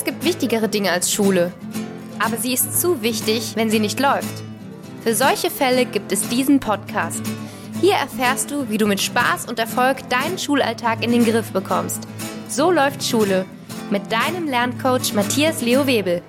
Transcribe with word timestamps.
Es 0.00 0.06
gibt 0.06 0.24
wichtigere 0.24 0.66
Dinge 0.66 0.92
als 0.92 1.12
Schule. 1.12 1.52
Aber 2.18 2.38
sie 2.38 2.54
ist 2.54 2.80
zu 2.80 3.02
wichtig, 3.02 3.52
wenn 3.54 3.68
sie 3.68 3.80
nicht 3.80 4.00
läuft. 4.00 4.42
Für 5.04 5.14
solche 5.14 5.50
Fälle 5.50 5.84
gibt 5.84 6.10
es 6.10 6.26
diesen 6.26 6.58
Podcast. 6.58 7.20
Hier 7.82 7.96
erfährst 7.96 8.50
du, 8.50 8.70
wie 8.70 8.78
du 8.78 8.86
mit 8.86 9.02
Spaß 9.02 9.44
und 9.44 9.58
Erfolg 9.58 10.08
deinen 10.08 10.38
Schulalltag 10.38 11.04
in 11.04 11.12
den 11.12 11.26
Griff 11.26 11.52
bekommst. 11.52 12.08
So 12.48 12.70
läuft 12.70 13.04
Schule. 13.04 13.44
Mit 13.90 14.10
deinem 14.10 14.48
Lerncoach 14.48 15.12
Matthias 15.12 15.60
Leo 15.60 15.86
Webel. 15.86 16.22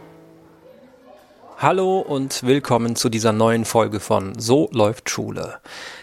Hallo 1.61 1.99
und 1.99 2.41
willkommen 2.41 2.95
zu 2.95 3.07
dieser 3.07 3.33
neuen 3.33 3.65
Folge 3.65 3.99
von 3.99 4.33
So 4.39 4.67
läuft 4.71 5.11
Schule. 5.11 5.59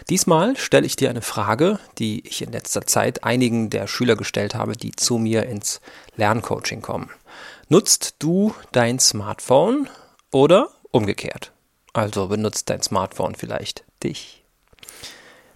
Diesmal 0.09 0.55
stelle 0.55 0.85
ich 0.85 0.95
dir 0.95 1.09
eine 1.09 1.21
Frage, 1.21 1.79
die 1.97 2.25
ich 2.25 2.41
in 2.41 2.53
letzter 2.53 2.87
Zeit 2.87 3.25
einigen 3.25 3.69
der 3.69 3.85
Schüler 3.87 4.15
gestellt 4.15 4.55
habe, 4.55 4.77
die 4.77 4.93
zu 4.93 5.17
mir 5.17 5.43
ins 5.47 5.81
Lerncoaching 6.15 6.81
kommen. 6.81 7.09
Nutzt 7.67 8.15
du 8.19 8.55
dein 8.71 8.99
Smartphone 8.99 9.89
oder 10.31 10.69
umgekehrt? 10.91 11.51
Also 11.91 12.29
benutzt 12.29 12.69
dein 12.69 12.81
Smartphone 12.81 13.35
vielleicht 13.35 13.83
dich? 14.01 14.45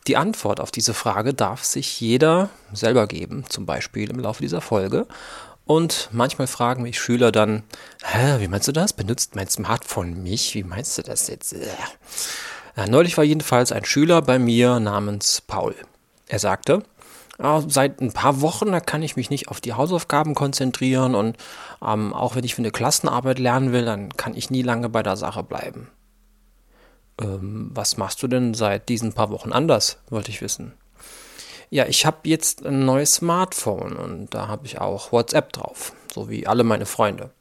Die 0.07 0.17
Antwort 0.17 0.59
auf 0.59 0.71
diese 0.71 0.93
Frage 0.93 1.33
darf 1.33 1.63
sich 1.63 2.01
jeder 2.01 2.49
selber 2.73 3.07
geben, 3.07 3.45
zum 3.47 3.65
Beispiel 3.65 4.09
im 4.09 4.19
Laufe 4.19 4.41
dieser 4.41 4.59
Folge. 4.59 5.07
Und 5.65 6.09
manchmal 6.11 6.47
fragen 6.47 6.83
mich 6.83 6.99
Schüler 6.99 7.31
dann, 7.31 7.63
Hä, 8.03 8.39
wie 8.39 8.47
meinst 8.47 8.67
du 8.67 8.71
das? 8.71 8.93
Benutzt 8.93 9.35
mein 9.35 9.47
Smartphone 9.47 10.21
mich? 10.21 10.55
Wie 10.55 10.63
meinst 10.63 10.97
du 10.97 11.01
das 11.03 11.27
jetzt? 11.27 11.55
Ja, 12.75 12.87
neulich 12.87 13.17
war 13.17 13.23
jedenfalls 13.23 13.71
ein 13.71 13.85
Schüler 13.85 14.21
bei 14.21 14.39
mir 14.39 14.79
namens 14.79 15.41
Paul. 15.41 15.75
Er 16.27 16.39
sagte, 16.39 16.83
seit 17.67 18.01
ein 18.01 18.13
paar 18.13 18.41
Wochen, 18.41 18.71
da 18.71 18.79
kann 18.79 19.03
ich 19.03 19.15
mich 19.15 19.29
nicht 19.29 19.47
auf 19.49 19.61
die 19.61 19.73
Hausaufgaben 19.73 20.35
konzentrieren 20.35 21.15
und 21.15 21.37
ähm, 21.85 22.13
auch 22.13 22.35
wenn 22.35 22.43
ich 22.43 22.55
für 22.55 22.61
eine 22.61 22.71
Klassenarbeit 22.71 23.39
lernen 23.39 23.71
will, 23.71 23.85
dann 23.85 24.15
kann 24.15 24.35
ich 24.35 24.49
nie 24.49 24.61
lange 24.61 24.89
bei 24.89 25.03
der 25.03 25.17
Sache 25.17 25.43
bleiben. 25.43 25.89
Ähm, 27.21 27.71
was 27.73 27.97
machst 27.97 28.21
du 28.23 28.27
denn 28.27 28.53
seit 28.53 28.89
diesen 28.89 29.13
paar 29.13 29.29
Wochen 29.29 29.51
anders, 29.51 29.99
wollte 30.09 30.31
ich 30.31 30.41
wissen. 30.41 30.73
Ja, 31.73 31.87
ich 31.87 32.05
habe 32.05 32.29
jetzt 32.29 32.63
ein 32.63 32.85
neues 32.85 33.15
Smartphone 33.15 33.93
und 33.93 34.35
da 34.35 34.47
habe 34.47 34.67
ich 34.67 34.79
auch 34.79 35.11
WhatsApp 35.11 35.51
drauf, 35.53 35.93
so 36.13 36.29
wie 36.29 36.45
alle 36.45 36.63
meine 36.63 36.85
Freunde. 36.85 37.31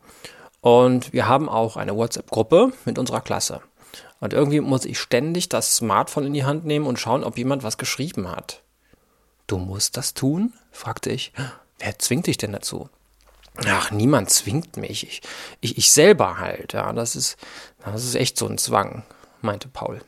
Und 0.63 1.13
wir 1.13 1.29
haben 1.29 1.51
auch 1.51 1.77
eine 1.77 1.95
WhatsApp-Gruppe 1.95 2.73
mit 2.87 2.99
unserer 2.99 3.21
Klasse. 3.21 3.61
Und 4.21 4.33
irgendwie 4.33 4.61
muss 4.61 4.87
ich 4.87 4.99
ständig 4.99 5.51
das 5.51 5.77
Smartphone 5.77 6.25
in 6.25 6.33
die 6.33 6.47
Hand 6.47 6.65
nehmen 6.65 6.87
und 6.87 6.99
schauen, 6.99 7.25
ob 7.25 7.37
jemand 7.37 7.63
was 7.63 7.77
geschrieben 7.77 8.27
hat. 8.27 8.63
Du 9.47 9.59
musst 9.59 9.99
das 9.99 10.15
tun? 10.15 10.55
fragte 10.71 11.11
ich. 11.11 11.35
Wer 11.79 11.99
zwingt 11.99 12.27
dich 12.27 12.39
denn 12.39 12.53
dazu? 12.53 12.89
Ach, 13.67 13.91
niemand 13.91 14.31
zwingt 14.31 14.79
mich. 14.79 15.07
Ich, 15.07 15.21
ich, 15.61 15.77
ich 15.77 15.93
selber 15.93 16.39
halt, 16.39 16.73
ja. 16.73 16.91
Das 16.95 17.17
ist, 17.17 17.37
das 17.85 18.03
ist 18.03 18.15
echt 18.15 18.39
so 18.39 18.47
ein 18.47 18.57
Zwang, 18.57 19.03
meinte 19.43 19.69
Paul. 19.69 20.01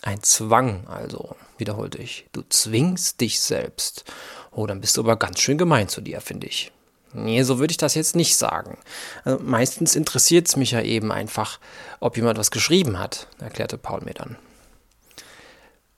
Ein 0.00 0.22
Zwang, 0.22 0.86
also, 0.86 1.36
wiederholte 1.58 1.98
ich. 1.98 2.26
Du 2.32 2.42
zwingst 2.48 3.20
dich 3.20 3.40
selbst. 3.40 4.04
Oh, 4.50 4.66
dann 4.66 4.80
bist 4.80 4.96
du 4.96 5.02
aber 5.02 5.16
ganz 5.16 5.40
schön 5.40 5.58
gemein 5.58 5.88
zu 5.88 6.00
dir, 6.00 6.20
finde 6.20 6.46
ich. 6.46 6.72
Nee, 7.12 7.42
so 7.42 7.58
würde 7.58 7.70
ich 7.70 7.78
das 7.78 7.94
jetzt 7.94 8.16
nicht 8.16 8.36
sagen. 8.36 8.78
Also 9.24 9.42
meistens 9.42 9.96
interessiert 9.96 10.48
es 10.48 10.56
mich 10.56 10.72
ja 10.72 10.82
eben 10.82 11.10
einfach, 11.10 11.58
ob 12.00 12.16
jemand 12.16 12.38
was 12.38 12.50
geschrieben 12.50 12.98
hat, 12.98 13.28
erklärte 13.38 13.78
Paul 13.78 14.02
mir 14.02 14.14
dann. 14.14 14.36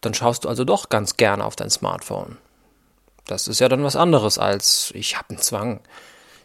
Dann 0.00 0.14
schaust 0.14 0.44
du 0.44 0.48
also 0.48 0.64
doch 0.64 0.88
ganz 0.88 1.16
gerne 1.16 1.44
auf 1.44 1.56
dein 1.56 1.70
Smartphone. 1.70 2.38
Das 3.26 3.48
ist 3.48 3.60
ja 3.60 3.68
dann 3.68 3.84
was 3.84 3.96
anderes 3.96 4.38
als 4.38 4.92
ich 4.94 5.16
habe 5.16 5.30
einen 5.30 5.38
Zwang. 5.38 5.80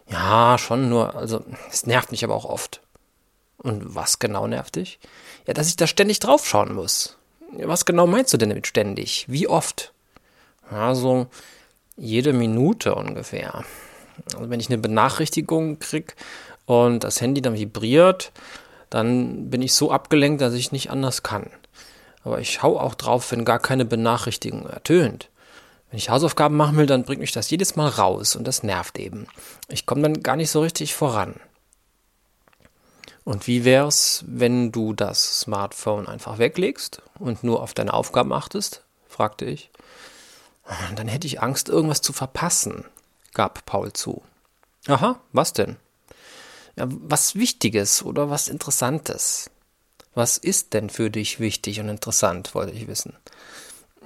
Ja, 0.09 0.57
schon 0.57 0.89
nur, 0.89 1.16
also 1.16 1.44
es 1.72 1.85
nervt 1.85 2.11
mich 2.11 2.23
aber 2.23 2.35
auch 2.35 2.45
oft. 2.45 2.81
Und 3.57 3.95
was 3.95 4.19
genau 4.19 4.47
nervt 4.47 4.75
dich? 4.75 5.00
Ja, 5.47 5.53
dass 5.53 5.68
ich 5.68 5.75
da 5.75 5.88
ständig 5.88 6.19
draufschauen 6.19 6.73
muss. 6.73 7.18
Was 7.63 7.85
genau 7.85 8.07
meinst 8.07 8.33
du 8.33 8.38
denn 8.38 8.49
damit 8.49 8.67
ständig? 8.67 9.25
Wie 9.27 9.47
oft? 9.47 9.93
Ja, 10.71 10.95
so 10.95 11.27
jede 11.97 12.33
Minute 12.33 12.95
ungefähr. 12.95 13.63
Also 14.33 14.49
wenn 14.49 14.59
ich 14.59 14.69
eine 14.69 14.77
Benachrichtigung 14.77 15.79
kriege 15.79 16.13
und 16.65 17.03
das 17.03 17.21
Handy 17.21 17.41
dann 17.41 17.57
vibriert, 17.57 18.31
dann 18.89 19.49
bin 19.49 19.61
ich 19.61 19.73
so 19.73 19.91
abgelenkt, 19.91 20.41
dass 20.41 20.53
ich 20.53 20.71
nicht 20.71 20.89
anders 20.89 21.23
kann. 21.23 21.49
Aber 22.23 22.39
ich 22.39 22.51
schaue 22.51 22.81
auch 22.81 22.95
drauf, 22.95 23.31
wenn 23.31 23.45
gar 23.45 23.59
keine 23.59 23.85
Benachrichtigung 23.85 24.65
ertönt. 24.65 25.29
Wenn 25.89 25.97
ich 25.97 26.09
Hausaufgaben 26.09 26.57
machen 26.57 26.77
will, 26.77 26.88
dann 26.88 27.03
bringt 27.03 27.21
mich 27.21 27.31
das 27.31 27.49
jedes 27.49 27.75
Mal 27.75 27.88
raus 27.88 28.35
und 28.35 28.47
das 28.47 28.63
nervt 28.63 28.97
eben. 28.97 29.27
Ich 29.69 29.85
komme 29.85 30.01
dann 30.01 30.23
gar 30.23 30.35
nicht 30.35 30.49
so 30.49 30.61
richtig 30.61 30.95
voran. 30.95 31.35
Und 33.25 33.47
wie 33.47 33.66
wär's, 33.66 34.24
wenn 34.28 34.72
du 34.72 34.94
das 34.94 35.41
Smartphone 35.41 36.08
einfach 36.08 36.38
weglegst 36.38 37.02
und 37.19 37.44
nur 37.44 37.62
auf 37.62 37.74
deine 37.74 37.94
Aufgaben 37.94 38.31
achtest? 38.31 38.84
fragte 39.08 39.46
ich. 39.46 39.72
Dann 40.96 41.08
hätte 41.08 41.28
ich 41.28 41.41
Angst, 41.41 41.68
irgendwas 41.68 42.02
zu 42.02 42.13
verpassen, 42.13 42.86
gab 43.34 43.66
Paul 43.66 43.94
zu. 43.94 44.22
Aha, 44.88 45.19
was 45.31 45.53
denn? 45.53 45.78
Ja, 46.75 46.86
was 46.88 47.36
Wichtiges 47.36 48.03
oder 48.03 48.30
was 48.30 48.47
Interessantes. 48.47 49.50
Was 50.13 50.38
ist 50.38 50.74
denn 50.74 50.90
für 50.90 51.09
dich 51.09 51.40
wichtig 51.40 51.80
und 51.80 51.90
interessant, 51.90 52.53
wollte 52.56 52.74
ich 52.74 52.88
wissen. 52.88 53.13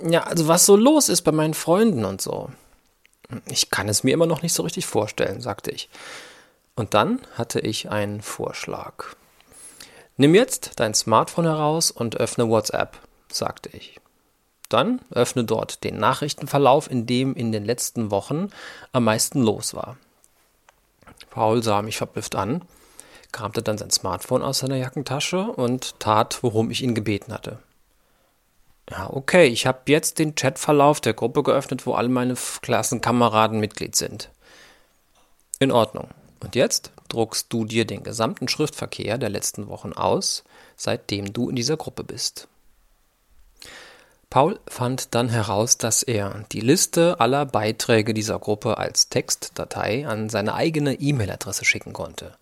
Ja, 0.02 0.24
also 0.24 0.48
was 0.48 0.66
so 0.66 0.76
los 0.76 1.10
ist 1.10 1.22
bei 1.24 1.32
meinen 1.32 1.54
Freunden 1.54 2.06
und 2.06 2.22
so. 2.22 2.50
Ich 3.48 3.70
kann 3.70 3.90
es 3.90 4.04
mir 4.04 4.14
immer 4.14 4.26
noch 4.26 4.42
nicht 4.42 4.54
so 4.54 4.64
richtig 4.64 4.86
vorstellen, 4.86 5.42
sagte 5.42 5.72
ich. 5.72 5.90
Und 6.80 6.94
dann 6.94 7.20
hatte 7.38 7.60
ich 7.60 7.90
einen 7.90 8.22
Vorschlag. 8.22 9.08
Nimm 10.16 10.34
jetzt 10.34 10.80
dein 10.80 10.94
Smartphone 10.94 11.44
heraus 11.44 11.92
und 11.92 12.16
öffne 12.16 12.48
WhatsApp, 12.48 12.98
sagte 13.30 13.68
ich. 13.76 14.00
Dann 14.70 15.02
öffne 15.12 15.44
dort 15.44 15.84
den 15.84 15.98
Nachrichtenverlauf, 15.98 16.90
in 16.90 17.06
dem 17.06 17.36
in 17.36 17.52
den 17.52 17.66
letzten 17.66 18.12
Wochen 18.12 18.50
am 18.94 19.04
meisten 19.04 19.42
los 19.42 19.74
war. 19.74 19.98
Paul 21.32 21.62
sah 21.62 21.82
mich 21.82 21.98
verblüfft 21.98 22.36
an 22.36 22.62
kramte 23.34 23.62
dann 23.62 23.78
sein 23.78 23.92
Smartphone 23.92 24.42
aus 24.42 24.60
seiner 24.60 24.78
Jackentasche 24.78 25.42
und 25.42 26.00
tat, 26.00 26.42
worum 26.44 26.72
ich 26.72 26.82
ihn 26.82 26.96
gebeten 26.96 27.34
hatte. 27.34 27.60
Ja, 28.90 29.10
okay, 29.12 29.48
ich 29.48 29.68
habe 29.68 29.82
jetzt 29.88 30.18
den 30.18 30.34
Chatverlauf 30.34 31.02
der 31.02 31.14
Gruppe 31.14 31.44
geöffnet, 31.44 31.86
wo 31.86 31.96
alle 31.96 32.08
meine 32.08 32.36
Klassenkameraden 32.62 33.60
Mitglied 33.60 33.98
sind. 33.98 34.30
In 35.60 35.74
Ordnung. 35.74 36.08
Und 36.40 36.56
jetzt 36.56 36.92
druckst 37.10 37.52
du 37.52 37.66
dir 37.66 37.86
den 37.86 38.04
gesamten 38.04 38.48
Schriftverkehr 38.48 39.18
der 39.18 39.30
letzten 39.30 39.68
Wochen 39.68 39.94
aus, 39.94 40.44
seitdem 40.76 41.34
du 41.34 41.50
in 41.50 41.56
dieser 41.56 41.78
Gruppe 41.78 42.04
bist. 42.04 42.48
Paul 44.30 44.60
fand 44.68 45.16
dann 45.16 45.30
heraus, 45.30 45.80
dass 45.80 46.04
er 46.04 46.46
die 46.52 46.62
Liste 46.62 47.20
aller 47.20 47.48
Beiträge 47.48 48.14
dieser 48.14 48.38
Gruppe 48.38 48.78
als 48.78 49.10
Textdatei 49.10 50.08
an 50.08 50.30
seine 50.30 50.54
eigene 50.54 50.94
E-Mail-Adresse 50.94 51.66
schicken 51.66 51.94
konnte. 51.94 52.36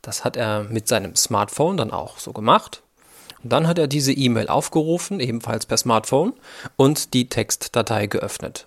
Das 0.00 0.22
hat 0.24 0.36
er 0.36 0.62
mit 0.62 0.86
seinem 0.86 1.16
Smartphone 1.16 1.76
dann 1.76 1.90
auch 1.90 2.18
so 2.18 2.32
gemacht. 2.32 2.82
Und 3.42 3.52
dann 3.52 3.66
hat 3.66 3.78
er 3.78 3.88
diese 3.88 4.12
E-Mail 4.12 4.48
aufgerufen, 4.48 5.18
ebenfalls 5.18 5.66
per 5.66 5.76
Smartphone, 5.76 6.34
und 6.76 7.14
die 7.14 7.28
Textdatei 7.28 8.06
geöffnet. 8.06 8.66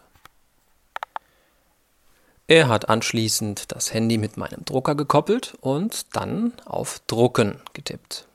Er 2.47 2.69
hat 2.69 2.87
anschließend 2.87 3.73
das 3.73 3.93
Handy 3.93 4.17
mit 4.17 4.37
meinem 4.37 4.63
Drucker 4.63 4.95
gekoppelt 4.95 5.57
und 5.59 6.15
dann 6.15 6.53
auf 6.65 7.01
Drucken 7.05 7.59
getippt. 7.73 8.25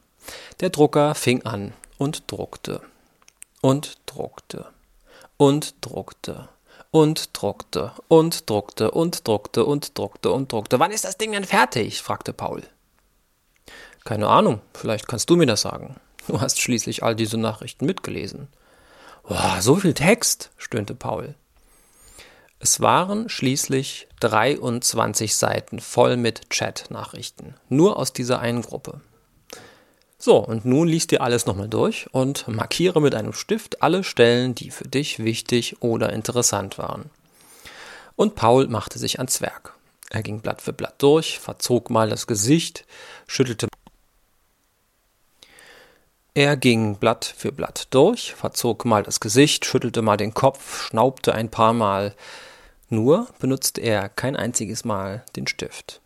Der 0.61 0.69
Drucker 0.69 1.15
fing 1.15 1.43
an 1.47 1.73
und 1.97 2.31
druckte 2.31 2.83
und 3.63 3.99
druckte 4.05 4.67
und 5.39 5.75
druckte 5.81 6.51
und 6.91 7.31
druckte 7.33 7.93
und 8.11 8.51
druckte 8.51 8.91
und 8.91 9.27
druckte 9.27 9.65
und 9.65 9.99
druckte 9.99 10.31
und 10.31 10.53
druckte. 10.53 10.79
Wann 10.79 10.91
ist 10.91 11.05
das 11.07 11.17
Ding 11.17 11.33
denn 11.33 11.45
fertig? 11.45 12.03
fragte 12.03 12.35
Paul. 12.35 12.63
Keine 14.05 14.29
Ahnung, 14.29 14.61
vielleicht 14.75 15.09
kannst 15.09 15.31
du 15.31 15.37
mir 15.37 15.47
das 15.47 15.63
sagen. 15.63 15.97
Du 16.29 16.41
hast 16.41 16.61
schließlich 16.61 17.03
all 17.03 17.17
diese 17.17 17.39
Nachrichten 17.39 17.87
mitgelesen. 17.87 18.49
Boah, 19.27 19.59
so 19.61 19.77
viel 19.77 19.95
Text, 19.95 20.51
stöhnte 20.59 20.95
Paul. 20.95 21.35
Es 22.65 22.79
waren 22.79 23.29
schließlich 23.29 24.07
23 24.21 25.35
Seiten 25.35 25.81
voll 25.81 26.17
mit 26.17 26.49
Chat-Nachrichten, 26.49 27.57
nur 27.69 27.97
aus 27.97 28.13
dieser 28.13 28.39
einen 28.39 28.63
Gruppe. 28.63 29.01
So, 30.17 30.37
und 30.37 30.65
nun 30.65 30.87
liest 30.87 31.11
dir 31.11 31.23
alles 31.23 31.45
nochmal 31.45 31.69
durch 31.69 32.07
und 32.13 32.47
markiere 32.47 33.01
mit 33.01 33.17
einem 33.17 33.33
Stift 33.33 33.83
alle 33.83 34.05
Stellen, 34.05 34.55
die 34.55 34.71
für 34.71 34.87
dich 34.87 35.19
wichtig 35.19 35.83
oder 35.83 36.13
interessant 36.13 36.79
waren. 36.79 37.11
Und 38.15 38.37
Paul 38.37 38.69
machte 38.69 39.01
sich 39.01 39.19
ans 39.19 39.41
Werk. 39.41 39.75
Er 40.11 40.23
ging 40.23 40.41
Blatt 40.41 40.63
für 40.63 40.73
Blatt 40.73 40.95
durch, 41.03 41.41
verzog 41.41 41.91
mal 41.91 42.09
das 42.09 42.29
Gesicht, 42.29 42.85
schüttelte 43.27 43.67
er 46.35 46.57
ging 46.57 46.95
Blatt 46.95 47.25
für 47.37 47.51
Blatt 47.51 47.89
durch, 47.91 48.35
verzog 48.35 48.85
mal 48.85 49.03
das 49.03 49.19
Gesicht, 49.19 49.67
schüttelte 49.67 50.01
mal 50.01 50.17
den 50.17 50.33
Kopf, 50.33 50.87
schnaubte 50.87 51.35
ein 51.35 51.51
paar 51.51 51.73
Mal. 51.73 52.15
Nur 52.93 53.29
benutzte 53.39 53.81
er 53.81 54.11
kein 54.11 54.37
einziges 54.37 54.85
Mal 54.85 55.25
den 55.35 55.47
Stift. 55.47 56.03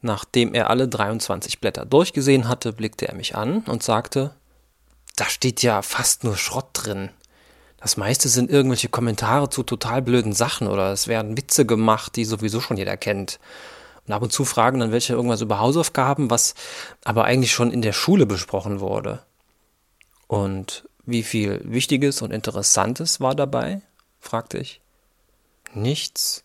Nachdem 0.00 0.54
er 0.54 0.70
alle 0.70 0.88
23 0.88 1.60
Blätter 1.60 1.84
durchgesehen 1.84 2.48
hatte, 2.48 2.72
blickte 2.72 3.08
er 3.08 3.14
mich 3.14 3.36
an 3.36 3.58
und 3.66 3.82
sagte, 3.82 4.34
da 5.16 5.26
steht 5.26 5.62
ja 5.62 5.82
fast 5.82 6.24
nur 6.24 6.38
Schrott 6.38 6.70
drin. 6.72 7.10
Das 7.76 7.98
meiste 7.98 8.30
sind 8.30 8.48
irgendwelche 8.48 8.88
Kommentare 8.88 9.50
zu 9.50 9.62
total 9.62 10.00
blöden 10.00 10.32
Sachen 10.32 10.66
oder 10.66 10.92
es 10.92 11.08
werden 11.08 11.36
Witze 11.36 11.66
gemacht, 11.66 12.16
die 12.16 12.24
sowieso 12.24 12.62
schon 12.62 12.78
jeder 12.78 12.96
kennt. 12.96 13.38
Und 14.06 14.14
ab 14.14 14.22
und 14.22 14.32
zu 14.32 14.46
fragen 14.46 14.80
dann 14.80 14.92
welche 14.92 15.12
irgendwas 15.12 15.42
über 15.42 15.58
Hausaufgaben, 15.58 16.30
was 16.30 16.54
aber 17.04 17.24
eigentlich 17.24 17.52
schon 17.52 17.70
in 17.70 17.82
der 17.82 17.92
Schule 17.92 18.24
besprochen 18.24 18.80
wurde. 18.80 19.22
Und 20.26 20.88
wie 21.04 21.22
viel 21.22 21.60
Wichtiges 21.64 22.22
und 22.22 22.30
Interessantes 22.30 23.20
war 23.20 23.34
dabei? 23.34 23.82
fragte 24.20 24.56
ich. 24.56 24.80
Nichts. 25.74 26.44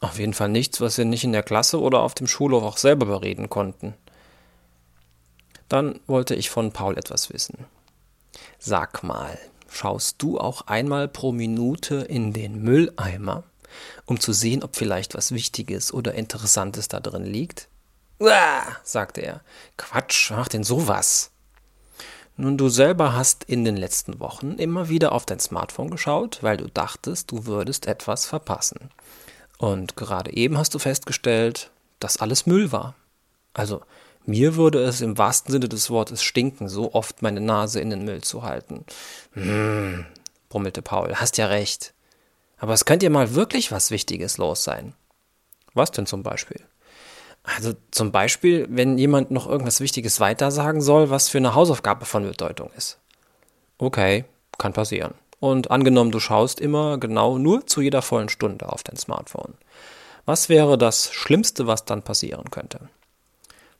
Auf 0.00 0.18
jeden 0.18 0.34
Fall 0.34 0.48
nichts, 0.48 0.80
was 0.80 0.98
wir 0.98 1.04
nicht 1.04 1.24
in 1.24 1.32
der 1.32 1.42
Klasse 1.42 1.80
oder 1.80 2.00
auf 2.00 2.14
dem 2.14 2.26
Schulhof 2.26 2.62
auch 2.62 2.76
selber 2.76 3.06
bereden 3.06 3.48
konnten. 3.48 3.94
Dann 5.68 6.00
wollte 6.06 6.34
ich 6.34 6.50
von 6.50 6.72
Paul 6.72 6.96
etwas 6.98 7.32
wissen. 7.32 7.64
Sag 8.58 9.02
mal, 9.02 9.38
schaust 9.68 10.22
du 10.22 10.38
auch 10.38 10.62
einmal 10.62 11.08
pro 11.08 11.32
Minute 11.32 11.96
in 11.96 12.32
den 12.32 12.62
Mülleimer, 12.62 13.44
um 14.04 14.20
zu 14.20 14.32
sehen, 14.32 14.62
ob 14.62 14.76
vielleicht 14.76 15.14
was 15.14 15.32
Wichtiges 15.32 15.92
oder 15.92 16.14
Interessantes 16.14 16.88
da 16.88 17.00
drin 17.00 17.24
liegt? 17.24 17.68
Uah, 18.18 18.64
sagte 18.82 19.22
er. 19.22 19.40
Quatsch, 19.76 20.30
mach 20.30 20.48
denn 20.48 20.64
sowas? 20.64 21.30
Nun, 22.38 22.58
du 22.58 22.68
selber 22.68 23.14
hast 23.14 23.44
in 23.44 23.64
den 23.64 23.76
letzten 23.76 24.20
Wochen 24.20 24.52
immer 24.52 24.88
wieder 24.90 25.12
auf 25.12 25.24
dein 25.24 25.40
Smartphone 25.40 25.90
geschaut, 25.90 26.42
weil 26.42 26.58
du 26.58 26.68
dachtest, 26.68 27.30
du 27.30 27.46
würdest 27.46 27.86
etwas 27.86 28.26
verpassen. 28.26 28.90
Und 29.58 29.96
gerade 29.96 30.34
eben 30.34 30.58
hast 30.58 30.74
du 30.74 30.78
festgestellt, 30.78 31.70
dass 31.98 32.18
alles 32.18 32.44
Müll 32.44 32.72
war. 32.72 32.94
Also, 33.54 33.80
mir 34.26 34.56
würde 34.56 34.82
es 34.82 35.00
im 35.00 35.16
wahrsten 35.16 35.50
Sinne 35.50 35.68
des 35.68 35.88
Wortes 35.88 36.22
stinken, 36.22 36.68
so 36.68 36.92
oft 36.92 37.22
meine 37.22 37.40
Nase 37.40 37.80
in 37.80 37.88
den 37.88 38.04
Müll 38.04 38.22
zu 38.22 38.42
halten. 38.42 38.84
Hm, 39.32 40.04
brummelte 40.50 40.82
Paul, 40.82 41.14
hast 41.14 41.38
ja 41.38 41.46
recht. 41.46 41.94
Aber 42.58 42.74
es 42.74 42.84
könnte 42.84 43.06
ja 43.06 43.10
mal 43.10 43.34
wirklich 43.34 43.72
was 43.72 43.90
Wichtiges 43.90 44.36
los 44.36 44.62
sein. 44.62 44.92
Was 45.72 45.90
denn 45.90 46.06
zum 46.06 46.22
Beispiel? 46.22 46.60
Also 47.46 47.74
zum 47.92 48.10
Beispiel, 48.10 48.66
wenn 48.68 48.98
jemand 48.98 49.30
noch 49.30 49.48
irgendwas 49.48 49.80
Wichtiges 49.80 50.18
weitersagen 50.18 50.80
soll, 50.80 51.10
was 51.10 51.28
für 51.28 51.38
eine 51.38 51.54
Hausaufgabe 51.54 52.04
von 52.04 52.24
Bedeutung 52.24 52.70
ist. 52.76 52.98
Okay, 53.78 54.24
kann 54.58 54.72
passieren. 54.72 55.14
Und 55.38 55.70
angenommen, 55.70 56.10
du 56.10 56.18
schaust 56.18 56.60
immer 56.60 56.98
genau 56.98 57.38
nur 57.38 57.66
zu 57.66 57.80
jeder 57.80 58.02
vollen 58.02 58.28
Stunde 58.28 58.70
auf 58.70 58.82
dein 58.82 58.96
Smartphone. 58.96 59.54
Was 60.24 60.48
wäre 60.48 60.76
das 60.76 61.12
Schlimmste, 61.12 61.66
was 61.66 61.84
dann 61.84 62.02
passieren 62.02 62.50
könnte? 62.50 62.88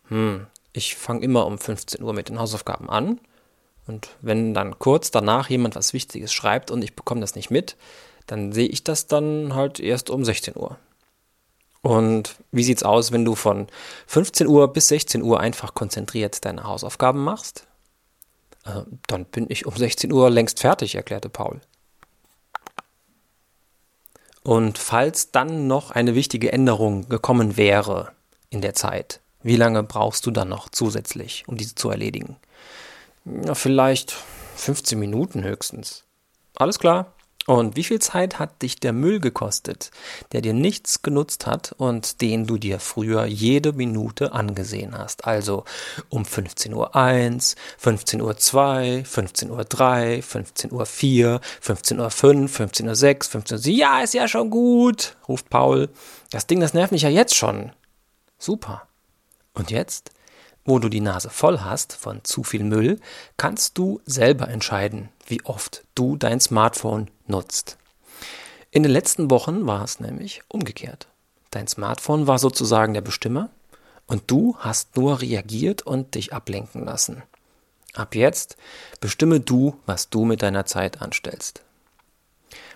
Hm, 0.09 0.47
ich 0.73 0.95
fange 0.95 1.23
immer 1.23 1.47
um 1.47 1.59
15 1.59 2.03
Uhr 2.03 2.13
mit 2.13 2.29
den 2.29 2.39
Hausaufgaben 2.39 2.89
an. 2.89 3.21
Und 3.89 4.11
wenn 4.21 4.55
dann 4.55 4.79
kurz 4.79 5.11
danach 5.11 5.49
jemand 5.51 5.75
was 5.75 5.93
Wichtiges 5.93 6.33
schreibt 6.33 6.71
und 6.71 6.83
ich 6.83 6.95
bekomme 6.95 7.21
das 7.21 7.35
nicht 7.35 7.51
mit, 7.51 7.77
dann 8.27 8.53
sehe 8.53 8.69
ich 8.69 8.85
das 8.85 9.07
dann 9.07 9.55
halt 9.55 9.81
erst 9.81 10.11
um 10.11 10.25
16 10.25 10.57
Uhr. 10.57 10.79
Und 11.87 12.35
wie 12.51 12.65
sieht's 12.65 12.83
aus, 12.83 13.13
wenn 13.13 13.25
du 13.25 13.37
von 13.37 13.69
15 14.09 14.49
Uhr 14.49 14.73
bis 14.73 14.89
16 14.89 15.23
Uhr 15.23 15.39
einfach 15.39 15.73
konzentriert 15.73 16.45
deine 16.45 16.65
Hausaufgaben 16.65 17.23
machst? 17.23 17.69
Äh, 18.65 18.81
dann 19.07 19.25
bin 19.25 19.47
ich 19.51 19.67
um 19.67 19.77
16 19.77 20.11
Uhr 20.11 20.29
längst 20.29 20.59
fertig, 20.59 20.97
erklärte 20.97 21.29
Paul. 21.29 21.61
Und 24.43 24.79
falls 24.79 25.31
dann 25.31 25.69
noch 25.69 25.93
eine 25.93 26.17
wichtige 26.17 26.53
Änderung 26.53 27.09
gekommen 27.09 27.57
wäre 27.57 28.11
in 28.51 28.63
der 28.63 28.75
Zeit, 28.75 29.21
wie 29.45 29.55
lange 29.55 29.85
brauchst 29.85 30.27
du 30.27 30.33
dann 30.33 30.49
noch 30.49 30.69
zusätzlich, 30.69 31.45
um 31.47 31.57
diese 31.57 31.77
zu 31.77 31.89
erledigen? 31.89 32.35
Ja, 33.25 33.55
vielleicht 33.55 34.11
15 34.57 34.99
Minuten 34.99 35.45
höchstens. 35.45 36.03
Alles 36.57 36.81
klar, 36.81 37.13
und 37.47 37.77
wie 37.77 37.85
viel 37.85 38.01
Zeit 38.01 38.39
hat 38.39 38.63
dich 38.63 38.81
der 38.81 38.93
Müll 38.93 39.21
gekostet, 39.21 39.91
der 40.33 40.41
dir 40.41 40.53
nichts 40.53 41.03
genutzt 41.03 41.47
hat 41.47 41.75
und 41.79 42.21
den 42.21 42.47
du 42.47 42.59
dir 42.59 42.81
früher 42.81 43.25
jede 43.25 43.73
Minute 43.73 44.33
angesehen 44.33 44.99
hast? 44.99 45.27
Also 45.27 45.65
um 46.09 46.25
15.01 46.25 46.75
Uhr, 46.75 46.95
15.02 46.95 48.21
Uhr, 48.21 48.33
15.03 49.05 49.51
Uhr, 49.51 49.61
15.04 50.23 50.73
Uhr, 50.73 51.41
15.05 51.63 52.01
Uhr, 52.01 52.09
15.06 52.09 52.83
Uhr, 52.85 53.43
15.07 53.43 53.53
Uhr. 53.53 53.75
Ja, 53.75 54.01
ist 54.01 54.15
ja 54.15 54.27
schon 54.27 54.51
gut, 54.51 55.17
ruft 55.29 55.49
Paul. 55.49 55.89
Das 56.31 56.47
Ding, 56.47 56.61
das 56.61 56.75
nervt 56.75 56.93
mich 56.93 57.03
ja 57.03 57.09
jetzt 57.09 57.37
schon. 57.37 57.73
Super. 58.39 58.89
Und 59.55 59.71
jetzt? 59.71 60.11
Wo 60.67 60.79
du 60.79 60.89
die 60.89 61.01
Nase 61.01 61.31
voll 61.31 61.61
hast 61.61 61.95
von 61.95 62.23
zu 62.25 62.45
viel 62.45 62.65
Müll, 62.65 63.01
kannst 63.37 63.79
du 63.79 64.01
selber 64.05 64.49
entscheiden, 64.49 65.09
wie 65.27 65.45
oft 65.45 65.85
du 65.95 66.17
dein 66.17 66.41
Smartphone 66.41 67.11
nutzt. 67.27 67.79
In 68.71 68.83
den 68.83 68.93
letzten 68.93 69.31
Wochen 69.31 69.67
war 69.67 69.85
es 69.85 70.01
nämlich 70.01 70.43
umgekehrt. 70.49 71.07
Dein 71.51 71.69
Smartphone 71.69 72.27
war 72.27 72.39
sozusagen 72.39 72.93
der 72.93 73.01
Bestimmer 73.01 73.49
und 74.07 74.25
du 74.27 74.57
hast 74.59 74.97
nur 74.97 75.23
reagiert 75.23 75.83
und 75.83 76.15
dich 76.15 76.33
ablenken 76.33 76.85
lassen. 76.85 77.23
Ab 77.95 78.15
jetzt 78.15 78.57
bestimme 79.01 79.41
du, 79.41 79.81
was 79.87 80.11
du 80.11 80.25
mit 80.25 80.43
deiner 80.43 80.67
Zeit 80.67 81.01
anstellst. 81.01 81.63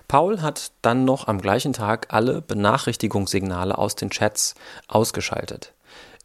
Paul 0.08 0.40
hat 0.40 0.72
dann 0.82 1.04
noch 1.04 1.28
am 1.28 1.40
gleichen 1.40 1.72
Tag 1.72 2.08
alle 2.10 2.40
Benachrichtigungssignale 2.40 3.76
aus 3.76 3.94
den 3.94 4.10
Chats 4.10 4.54
ausgeschaltet. 4.88 5.72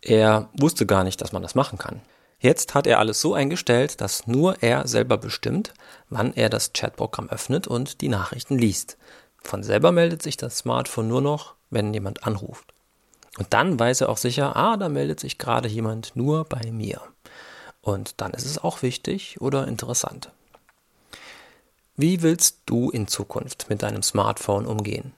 Er 0.06 0.50
wusste 0.54 0.86
gar 0.86 1.04
nicht, 1.04 1.20
dass 1.20 1.32
man 1.32 1.42
das 1.42 1.56
machen 1.56 1.80
kann. 1.80 2.00
Jetzt 2.40 2.76
hat 2.76 2.86
er 2.86 3.00
alles 3.00 3.22
so 3.22 3.34
eingestellt, 3.34 4.02
dass 4.02 4.28
nur 4.28 4.62
er 4.62 4.88
selber 4.88 5.18
bestimmt, 5.18 5.74
wann 6.10 6.32
er 6.34 6.50
das 6.50 6.74
Chatprogramm 6.74 7.28
öffnet 7.30 7.66
und 7.66 8.02
die 8.02 8.08
Nachrichten 8.08 8.60
liest. 8.60 8.98
Von 9.42 9.64
selber 9.64 9.92
meldet 9.92 10.22
sich 10.22 10.38
das 10.38 10.60
Smartphone 10.60 11.08
nur 11.08 11.22
noch, 11.22 11.56
wenn 11.72 11.92
jemand 11.92 12.24
anruft. 12.24 12.72
Und 13.40 13.52
dann 13.52 13.80
weiß 13.80 14.02
er 14.02 14.10
auch 14.10 14.18
sicher, 14.18 14.56
ah, 14.56 14.78
da 14.78 14.90
meldet 14.90 15.20
sich 15.20 15.40
gerade 15.40 15.68
jemand 15.68 16.16
nur 16.16 16.46
bei 16.46 16.72
mir. 16.72 17.02
Und 17.82 18.22
dann 18.22 18.32
ist 18.32 18.46
es 18.46 18.64
auch 18.64 18.84
wichtig 18.84 19.42
oder 19.42 19.68
interessant. 19.68 20.32
Wie 21.96 22.22
willst 22.22 22.60
du 22.68 22.92
in 22.92 23.08
Zukunft 23.08 23.70
mit 23.70 23.82
deinem 23.82 24.04
Smartphone 24.04 24.68
umgehen? 24.68 25.14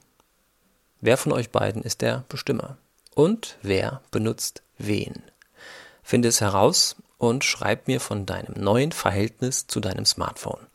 Wer 1.01 1.17
von 1.17 1.33
euch 1.33 1.49
beiden 1.49 1.83
ist 1.83 2.01
der 2.01 2.23
Bestimmer? 2.29 2.77
Und 3.15 3.57
wer 3.61 4.01
benutzt 4.11 4.63
wen. 4.77 5.23
Finde 6.03 6.27
es 6.29 6.41
heraus 6.41 6.95
und 7.17 7.43
schreib 7.43 7.87
mir 7.87 7.99
von 7.99 8.25
deinem 8.25 8.53
neuen 8.61 8.91
Verhältnis 8.91 9.67
zu 9.67 9.79
deinem 9.79 10.05
Smartphone. 10.05 10.67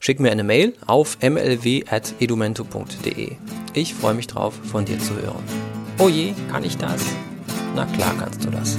Schick 0.00 0.20
mir 0.20 0.32
eine 0.32 0.44
Mail 0.44 0.74
auf 0.86 1.18
mlw.edumento.de. 1.22 3.36
Ich 3.72 3.94
freue 3.94 4.14
mich 4.14 4.26
drauf, 4.26 4.52
von 4.70 4.84
dir 4.84 4.98
zu 4.98 5.16
hören. 5.16 5.42
Oh 5.98 6.08
je, 6.08 6.34
kann 6.50 6.64
ich 6.64 6.76
das? 6.76 7.02
Na 7.74 7.86
klar 7.86 8.14
kannst 8.18 8.44
du 8.44 8.50
das. 8.50 8.76